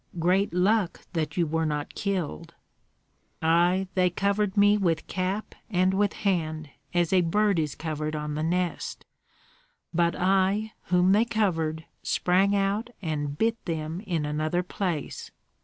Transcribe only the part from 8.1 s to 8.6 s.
on the